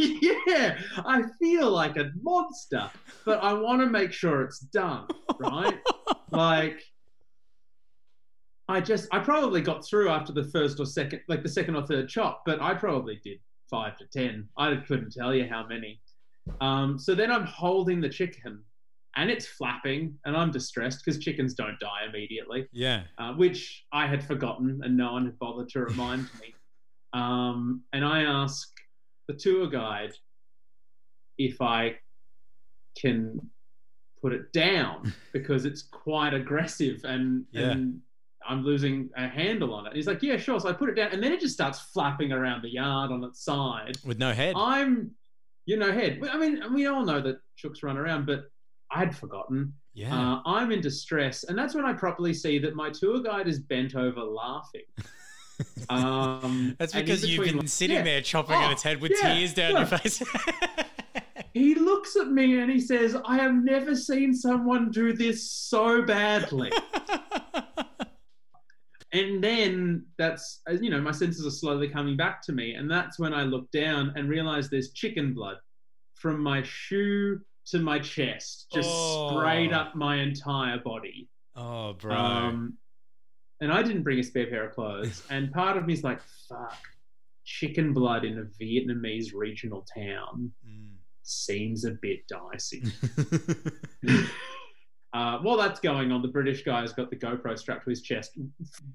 yeah, 0.00 0.76
I 1.06 1.22
feel 1.40 1.70
like 1.70 1.96
a 1.98 2.10
monster, 2.20 2.90
but 3.24 3.44
I 3.44 3.52
want 3.52 3.80
to 3.82 3.86
make 3.88 4.12
sure 4.12 4.42
it's 4.42 4.58
done, 4.58 5.06
right? 5.38 5.78
like, 6.32 6.80
I 8.68 8.80
just, 8.80 9.08
I 9.12 9.18
probably 9.18 9.60
got 9.62 9.84
through 9.84 10.10
after 10.10 10.32
the 10.32 10.44
first 10.44 10.78
or 10.78 10.86
second, 10.86 11.22
like 11.28 11.42
the 11.42 11.48
second 11.48 11.74
or 11.76 11.86
third 11.86 12.08
chop, 12.08 12.42
but 12.44 12.60
I 12.60 12.74
probably 12.74 13.18
did 13.24 13.38
five 13.70 13.96
to 13.98 14.06
10. 14.06 14.48
I 14.56 14.76
couldn't 14.76 15.12
tell 15.12 15.34
you 15.34 15.46
how 15.48 15.66
many. 15.66 16.00
Um, 16.60 16.98
so 16.98 17.14
then 17.14 17.30
I'm 17.30 17.44
holding 17.46 18.00
the 18.00 18.08
chicken 18.08 18.62
and 19.16 19.30
it's 19.30 19.46
flapping 19.46 20.14
and 20.24 20.36
I'm 20.36 20.50
distressed 20.50 21.02
because 21.04 21.18
chickens 21.22 21.54
don't 21.54 21.78
die 21.80 22.06
immediately 22.08 22.68
yeah. 22.72 23.02
uh, 23.18 23.32
which 23.34 23.84
I 23.92 24.06
had 24.06 24.24
forgotten 24.24 24.80
and 24.82 24.96
no 24.96 25.12
one 25.12 25.24
had 25.26 25.38
bothered 25.38 25.68
to 25.70 25.80
remind 25.80 26.22
me. 26.40 26.54
Um, 27.14 27.82
and 27.92 28.04
I 28.04 28.22
ask 28.22 28.68
the 29.28 29.34
tour 29.34 29.66
guide 29.66 30.12
if 31.38 31.60
I 31.60 31.96
can 32.98 33.40
put 34.20 34.32
it 34.32 34.52
down 34.52 35.12
because 35.32 35.64
it's 35.64 35.82
quite 35.82 36.34
aggressive 36.34 37.00
and, 37.04 37.44
Yeah. 37.52 37.70
and 37.72 38.00
I'm 38.48 38.64
losing 38.64 39.10
a 39.16 39.28
handle 39.28 39.74
on 39.74 39.86
it. 39.86 39.92
He's 39.94 40.06
like, 40.06 40.22
yeah, 40.22 40.36
sure. 40.36 40.58
So 40.58 40.68
I 40.68 40.72
put 40.72 40.88
it 40.88 40.94
down 40.94 41.12
and 41.12 41.22
then 41.22 41.32
it 41.32 41.40
just 41.40 41.54
starts 41.54 41.78
flapping 41.78 42.32
around 42.32 42.62
the 42.62 42.70
yard 42.70 43.10
on 43.10 43.22
its 43.24 43.44
side. 43.44 43.96
With 44.04 44.18
no 44.18 44.32
head. 44.32 44.54
I'm, 44.56 45.10
you 45.66 45.76
know, 45.76 45.92
head. 45.92 46.20
I 46.30 46.38
mean, 46.38 46.62
we 46.72 46.86
all 46.86 47.04
know 47.04 47.20
that 47.20 47.40
chooks 47.62 47.82
run 47.82 47.96
around, 47.98 48.26
but 48.26 48.44
I'd 48.90 49.14
forgotten. 49.16 49.74
yeah. 49.92 50.14
Uh, 50.34 50.40
I'm 50.46 50.72
in 50.72 50.80
distress, 50.80 51.44
and 51.44 51.58
that's 51.58 51.74
when 51.74 51.84
I 51.84 51.92
properly 51.92 52.32
see 52.32 52.58
that 52.60 52.74
my 52.74 52.88
tour 52.90 53.20
guide 53.20 53.46
is 53.48 53.58
bent 53.58 53.94
over 53.94 54.20
laughing. 54.20 54.82
Um, 55.88 56.76
That's 56.78 56.94
and 56.94 57.04
because 57.04 57.28
you've 57.28 57.44
been 57.44 57.66
sitting 57.66 57.96
yeah. 57.96 58.02
there 58.04 58.20
chopping 58.20 58.54
Oh, 58.54 58.60
at 58.66 58.70
its 58.70 58.82
head 58.84 59.00
with 59.00 59.10
yeah, 59.20 59.34
tears 59.34 59.54
down 59.54 59.72
your 59.72 59.86
face. 59.86 60.22
He 61.54 61.74
looks 61.74 62.14
at 62.14 62.28
me 62.28 62.60
and 62.60 62.70
he 62.70 62.78
says, 62.80 63.16
"I 63.24 63.38
have 63.38 63.54
never 63.54 63.96
seen 63.96 64.32
someone 64.34 64.92
do 64.92 65.12
this 65.12 65.50
so 65.50 66.02
badly." 66.02 66.70
and 69.12 69.42
then 69.42 70.04
that's 70.18 70.60
you 70.80 70.90
know 70.90 71.00
my 71.00 71.12
senses 71.12 71.46
are 71.46 71.50
slowly 71.50 71.88
coming 71.88 72.16
back 72.16 72.42
to 72.42 72.52
me, 72.52 72.74
and 72.74 72.90
that's 72.90 73.18
when 73.18 73.32
I 73.32 73.42
look 73.44 73.70
down 73.70 74.12
and 74.16 74.28
realize 74.28 74.68
there's 74.70 74.92
chicken 74.92 75.32
blood 75.34 75.56
from 76.14 76.42
my 76.42 76.62
shoe 76.62 77.40
to 77.66 77.78
my 77.78 77.98
chest, 77.98 78.66
just 78.72 78.88
sprayed 78.90 79.72
Oh. 79.72 79.76
up 79.76 79.94
my 79.94 80.16
entire 80.16 80.78
body. 80.78 81.28
oh, 81.56 81.92
bro. 81.94 82.14
Um, 82.14 82.78
and 83.60 83.70
I 83.72 83.82
didn't 83.82 84.04
bring 84.04 84.18
a 84.18 84.22
spare 84.22 84.46
pair 84.46 84.64
of 84.68 84.74
clothes. 84.74 85.22
And 85.30 85.52
part 85.52 85.76
of 85.76 85.84
me 85.86 85.92
is 85.92 86.02
like, 86.04 86.20
fuck, 86.48 86.78
chicken 87.44 87.92
blood 87.92 88.24
in 88.24 88.38
a 88.38 88.44
Vietnamese 88.62 89.32
regional 89.34 89.84
town 89.94 90.52
Mm. 90.66 90.94
seems 91.22 91.84
a 91.84 91.92
bit 92.00 92.20
dicey. 92.28 92.82
uh, 95.14 95.38
while 95.38 95.56
that's 95.56 95.80
going 95.80 96.12
on, 96.12 96.20
the 96.20 96.28
British 96.28 96.62
guy's 96.64 96.92
got 96.92 97.08
the 97.08 97.16
GoPro 97.16 97.58
strapped 97.58 97.84
to 97.84 97.90
his 97.90 98.02
chest 98.02 98.36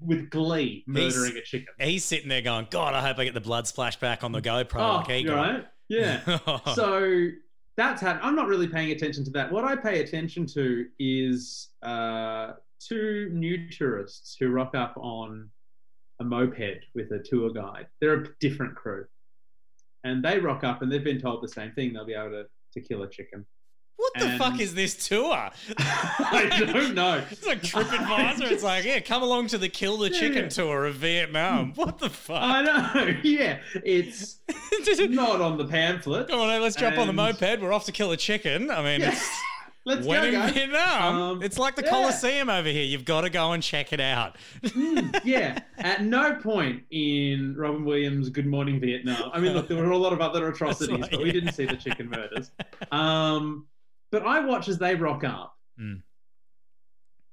with 0.00 0.30
glee, 0.30 0.84
murdering 0.86 1.36
a 1.36 1.42
chicken. 1.42 1.74
He's 1.80 2.04
sitting 2.04 2.28
there 2.28 2.42
going, 2.42 2.68
God, 2.70 2.94
I 2.94 3.00
hope 3.00 3.18
I 3.18 3.24
get 3.24 3.34
the 3.34 3.40
blood 3.40 3.66
splash 3.66 3.98
back 3.98 4.22
on 4.22 4.30
the 4.30 4.40
GoPro. 4.40 4.80
Oh, 4.80 5.04
like 5.08 5.24
you're 5.24 5.34
right. 5.34 5.66
Yeah. 5.88 6.20
so 6.74 7.28
that's 7.76 8.00
how 8.00 8.18
I'm 8.22 8.36
not 8.36 8.46
really 8.46 8.68
paying 8.68 8.92
attention 8.92 9.24
to 9.24 9.30
that. 9.32 9.50
What 9.50 9.64
I 9.64 9.74
pay 9.74 10.00
attention 10.00 10.46
to 10.46 10.86
is 11.00 11.70
uh, 11.82 12.52
two 12.78 13.28
new 13.32 13.68
tourists 13.70 14.36
who 14.38 14.50
rock 14.50 14.76
up 14.76 14.94
on 14.96 15.50
a 16.20 16.24
moped 16.24 16.86
with 16.94 17.10
a 17.10 17.18
tour 17.18 17.50
guide. 17.50 17.88
They're 18.00 18.22
a 18.22 18.26
different 18.38 18.76
crew, 18.76 19.06
and 20.04 20.24
they 20.24 20.38
rock 20.38 20.62
up 20.62 20.80
and 20.82 20.92
they've 20.92 21.02
been 21.02 21.20
told 21.20 21.42
the 21.42 21.48
same 21.48 21.72
thing. 21.72 21.92
They'll 21.92 22.06
be 22.06 22.14
able 22.14 22.30
to 22.30 22.46
to 22.74 22.80
kill 22.80 23.02
a 23.02 23.08
chicken. 23.08 23.44
What 23.96 24.12
the 24.18 24.26
and- 24.26 24.38
fuck 24.38 24.60
is 24.60 24.74
this 24.74 25.06
tour? 25.08 25.50
I 25.78 26.50
don't 26.72 26.94
know. 26.94 27.22
It's 27.30 27.46
like 27.46 27.62
TripAdvisor. 27.62 28.50
It's 28.50 28.62
like, 28.62 28.84
yeah, 28.84 29.00
come 29.00 29.22
along 29.22 29.48
to 29.48 29.58
the 29.58 29.68
Kill 29.68 29.96
the 29.98 30.10
Chicken 30.10 30.44
Yeah. 30.44 30.48
tour 30.48 30.84
of 30.86 30.96
Vietnam. 30.96 31.72
What 31.76 31.98
the 31.98 32.10
fuck? 32.10 32.40
I 32.42 32.62
know. 32.62 33.14
Yeah, 33.22 33.58
it's 33.84 34.38
not 34.78 35.40
on 35.40 35.58
the 35.58 35.64
pamphlet. 35.66 36.28
Come 36.28 36.40
on, 36.40 36.60
let's 36.62 36.76
jump 36.76 36.98
on 36.98 37.06
the 37.06 37.12
moped. 37.12 37.60
We're 37.60 37.72
off 37.72 37.84
to 37.86 37.92
kill 37.92 38.12
a 38.12 38.16
chicken. 38.16 38.70
I 38.70 38.82
mean, 38.82 39.00
Yeah. 39.00 39.12
it's 39.12 39.30
Let's 39.86 40.06
when 40.06 40.32
go, 40.32 40.42
in. 40.44 40.54
Vietnam. 40.54 41.14
Um, 41.20 41.42
it's 41.42 41.58
like 41.58 41.76
the 41.76 41.82
yeah. 41.84 41.90
Coliseum 41.90 42.48
over 42.48 42.68
here. 42.68 42.84
You've 42.84 43.04
got 43.04 43.20
to 43.20 43.28
go 43.30 43.52
and 43.52 43.62
check 43.62 43.92
it 43.92 44.00
out. 44.00 44.36
Mm, 44.62 45.20
yeah. 45.24 45.58
At 45.76 46.02
no 46.02 46.36
point 46.36 46.84
in 46.90 47.54
Robin 47.54 47.84
Williams' 47.84 48.30
Good 48.30 48.46
Morning 48.46 48.80
Vietnam. 48.80 49.30
I 49.34 49.40
mean, 49.40 49.52
look, 49.52 49.68
there 49.68 49.76
were 49.76 49.90
a 49.90 49.98
lot 49.98 50.14
of 50.14 50.22
other 50.22 50.48
atrocities, 50.48 51.00
right, 51.02 51.10
but 51.10 51.20
we 51.20 51.26
yeah. 51.26 51.32
didn't 51.32 51.52
see 51.52 51.66
the 51.66 51.76
chicken 51.76 52.08
murders. 52.08 52.50
Um, 52.92 53.66
but 54.14 54.24
I 54.24 54.38
watch 54.46 54.68
as 54.68 54.78
they 54.78 54.94
rock 54.94 55.24
up, 55.24 55.58
Mm. 55.80 56.02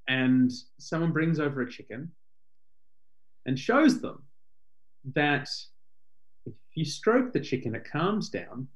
and 0.08 0.52
someone 0.80 1.12
brings 1.12 1.40
over 1.40 1.62
a 1.62 1.70
chicken 1.70 2.12
and 3.46 3.58
shows 3.58 4.02
them 4.02 4.24
that 5.14 5.48
if 6.48 6.54
you 6.74 6.84
stroke 6.86 7.34
the 7.34 7.40
chicken, 7.40 7.76
it 7.76 7.86
calms 7.86 8.30
down, 8.30 8.68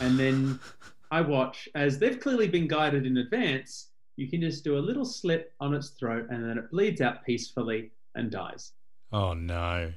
And 0.00 0.16
then 0.18 0.60
I 1.10 1.20
watch 1.22 1.68
as 1.74 1.98
they've 1.98 2.20
clearly 2.20 2.46
been 2.48 2.68
guided 2.68 3.04
in 3.04 3.16
advance. 3.18 3.90
You 4.16 4.28
can 4.30 4.40
just 4.40 4.62
do 4.62 4.78
a 4.78 4.86
little 4.88 5.04
slit 5.04 5.52
on 5.58 5.74
its 5.74 5.90
throat, 5.90 6.28
and 6.30 6.44
then 6.44 6.56
it 6.56 6.70
bleeds 6.70 7.00
out 7.00 7.24
peacefully 7.24 7.90
and 8.14 8.30
dies 8.30 8.72
Oh 9.12 9.34
no. 9.34 9.92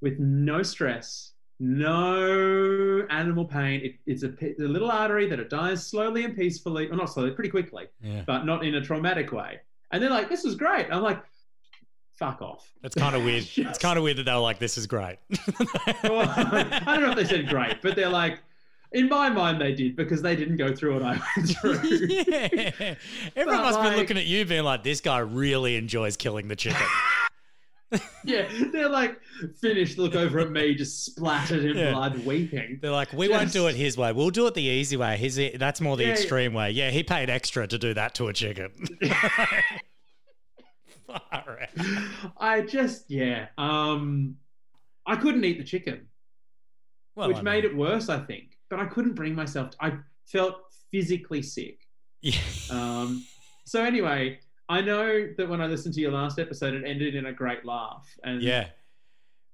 with 0.00 0.18
no 0.18 0.62
stress, 0.62 1.34
no 1.60 3.06
animal 3.10 3.44
pain. 3.44 3.80
It, 3.84 3.94
it's 4.06 4.22
a 4.22 4.32
little 4.58 4.90
artery 4.90 5.28
that 5.28 5.38
it 5.38 5.50
dies 5.50 5.86
slowly 5.86 6.24
and 6.24 6.34
peacefully, 6.36 6.88
or 6.88 6.96
not 6.96 7.10
slowly, 7.10 7.30
pretty 7.32 7.50
quickly, 7.50 7.86
Yeah. 8.02 8.22
but 8.26 8.44
not 8.44 8.64
in 8.64 8.74
a 8.74 8.80
traumatic 8.80 9.32
way. 9.32 9.60
And 9.90 10.02
they're 10.02 10.10
like, 10.10 10.28
"This 10.28 10.44
is 10.44 10.54
great." 10.54 10.86
I'm 10.90 11.02
like, 11.02 11.22
"Fuck 12.16 12.42
off." 12.42 12.70
That's 12.82 12.94
kind 12.94 13.14
of 13.16 13.24
weird. 13.26 13.46
It's 13.56 13.78
kind 13.78 13.96
of 13.98 14.04
weird 14.04 14.16
that 14.18 14.24
they 14.24 14.32
were 14.32 14.38
like, 14.38 14.58
"This 14.58 14.78
is 14.78 14.86
great." 14.86 15.18
Well, 16.04 16.28
I 16.36 16.82
don't 16.96 17.02
know 17.02 17.10
if 17.10 17.16
they 17.16 17.24
said 17.24 17.48
great, 17.48 17.82
but 17.82 17.94
they're 17.96 18.08
like, 18.08 18.38
in 18.92 19.08
my 19.08 19.28
mind, 19.28 19.60
they 19.60 19.72
did 19.74 19.96
because 19.96 20.22
they 20.22 20.34
didn't 20.34 20.56
go 20.56 20.74
through 20.74 20.94
what 20.94 21.02
I 21.02 21.20
went 21.36 21.48
through. 21.60 21.80
yeah. 21.84 22.94
Everyone 23.36 23.62
But, 23.62 23.72
must 23.72 23.82
be 23.82 23.96
looking 23.96 24.16
at 24.16 24.26
you, 24.26 24.44
being 24.44 24.64
like, 24.64 24.82
"This 24.82 25.00
guy 25.00 25.18
really 25.18 25.76
enjoys 25.76 26.16
killing 26.16 26.48
the 26.48 26.56
chicken." 26.56 26.86
Yeah, 28.24 28.48
they're 28.72 28.88
like 28.88 29.18
finished. 29.60 29.98
Look 29.98 30.14
over 30.14 30.38
at 30.40 30.50
me, 30.50 30.74
just 30.74 31.04
splattered 31.04 31.64
in 31.64 31.76
Yeah. 31.76 31.92
blood, 31.92 32.24
weeping. 32.24 32.78
They're 32.80 32.90
like, 32.90 33.12
"We 33.12 33.28
won't 33.28 33.52
do 33.52 33.66
it 33.66 33.74
his 33.74 33.96
way. 33.96 34.12
We'll 34.12 34.30
do 34.30 34.46
it 34.46 34.54
the 34.54 34.62
easy 34.62 34.96
way. 34.96 35.16
His 35.16 35.40
that's 35.58 35.80
more 35.80 35.96
the 35.96 36.04
Yeah. 36.04 36.10
extreme 36.12 36.52
way." 36.52 36.70
Yeah, 36.70 36.90
he 36.90 37.02
paid 37.02 37.28
extra 37.30 37.66
to 37.66 37.78
do 37.78 37.92
that 37.94 38.14
to 38.16 38.28
a 38.28 38.32
chicken. 38.32 38.70
Far 41.06 41.22
out. 41.32 42.32
I 42.36 42.60
just, 42.62 43.10
yeah, 43.10 43.46
um, 43.58 44.36
I 45.06 45.16
couldn't 45.16 45.44
eat 45.44 45.58
the 45.58 45.64
chicken, 45.64 46.06
Well, 47.16 47.28
which 47.28 47.38
I 47.38 47.42
made 47.42 47.64
it 47.64 47.74
worse, 47.76 48.08
I 48.08 48.20
think. 48.20 48.56
But 48.68 48.78
I 48.78 48.84
couldn't 48.86 49.14
bring 49.14 49.34
myself. 49.34 49.70
To, 49.70 49.76
I 49.80 49.92
felt 50.26 50.60
physically 50.92 51.42
sick. 51.42 51.80
Yeah. 52.22 52.38
Um, 52.70 53.24
so 53.64 53.82
anyway, 53.82 54.38
I 54.70 54.80
know 54.80 55.28
that 55.36 55.48
when 55.48 55.60
I 55.60 55.66
listened 55.66 55.94
to 55.94 56.00
your 56.00 56.12
last 56.12 56.38
episode, 56.38 56.74
it 56.74 56.84
ended 56.86 57.14
in 57.16 57.26
a 57.26 57.32
great 57.32 57.64
laugh, 57.64 58.08
and 58.22 58.40
yeah. 58.40 58.68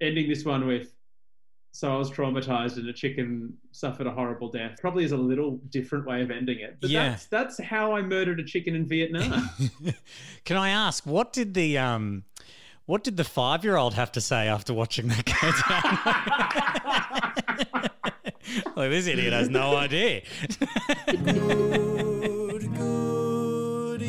ending 0.01 0.29
this 0.29 0.45
one 0.45 0.67
with 0.67 0.93
so 1.73 1.93
I 1.95 1.97
was 1.99 2.11
traumatized 2.11 2.77
and 2.79 2.89
a 2.89 2.93
chicken 2.93 3.53
suffered 3.73 4.07
a 4.07 4.11
horrible 4.11 4.49
death 4.51 4.79
probably 4.81 5.05
is 5.05 5.13
a 5.13 5.17
little 5.17 5.59
different 5.69 6.07
way 6.07 6.23
of 6.23 6.31
ending 6.31 6.61
it. 6.61 6.79
But 6.81 6.89
Yeah. 6.89 7.11
that's 7.11 7.27
that's 7.27 7.61
how 7.63 7.93
I 7.95 8.01
murdered 8.01 8.41
a 8.41 8.45
chicken 8.45 8.75
in 8.75 8.87
Vietnam. 8.87 9.51
Can 10.47 10.57
I 10.57 10.71
ask 10.71 11.05
what 11.05 11.35
did 11.35 11.53
the 11.53 11.77
um 11.77 12.25
what 12.87 13.05
did 13.05 13.19
the 13.19 13.25
five 13.25 13.63
year 13.63 13.77
old 13.77 13.93
have 13.93 14.11
to 14.13 14.23
say 14.23 14.49
after 14.49 14.73
watching 14.73 15.09
that 15.09 15.25
go 15.27 15.35
down? 17.75 18.71
like 18.77 18.91
this 18.91 19.07
idiot 19.07 19.35
has 19.35 19.51
no 19.51 19.77
idea. 19.77 20.23
Good 22.79 24.03